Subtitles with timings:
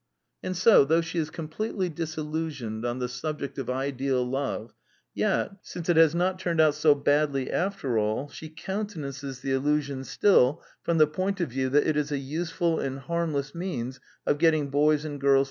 [0.41, 4.73] And so, though she is completely dis illusioned on the subject of ideal love,
[5.13, 10.03] yet, since it has not turned out so badly after all, she countenances the illusion
[10.03, 14.39] still from the point of view that it is a useful and harmless means of
[14.39, 15.39] getting boys and girls to marry and settle down.